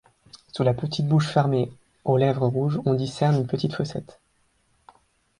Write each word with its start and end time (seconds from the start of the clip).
Sous 0.51 0.63
la 0.63 0.73
petite 0.73 1.07
bouche 1.07 1.27
fermée 1.27 1.71
aux 2.05 2.17
lèvres 2.17 2.47
rouges 2.47 2.79
on 2.85 2.95
discerne 2.95 3.35
une 3.35 3.45
petite 3.45 3.75
fossette. 3.75 4.19